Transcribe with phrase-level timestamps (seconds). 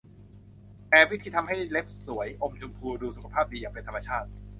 [0.89, 4.29] แปด วิธีทำให้เล็บสวย อมชมพู ดูสุขภาพดีอย่างเป็นธรรมชาติ